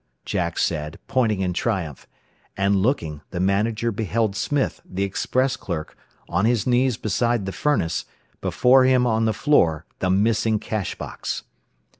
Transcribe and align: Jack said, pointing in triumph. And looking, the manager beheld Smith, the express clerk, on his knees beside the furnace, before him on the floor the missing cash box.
Jack 0.25 0.57
said, 0.57 0.97
pointing 1.07 1.41
in 1.41 1.53
triumph. 1.53 2.07
And 2.57 2.77
looking, 2.77 3.21
the 3.29 3.39
manager 3.39 3.91
beheld 3.91 4.35
Smith, 4.35 4.81
the 4.83 5.03
express 5.03 5.55
clerk, 5.55 5.95
on 6.27 6.45
his 6.45 6.65
knees 6.65 6.97
beside 6.97 7.45
the 7.45 7.51
furnace, 7.51 8.05
before 8.41 8.83
him 8.83 9.05
on 9.05 9.25
the 9.25 9.31
floor 9.31 9.85
the 9.99 10.09
missing 10.09 10.57
cash 10.57 10.95
box. 10.95 11.43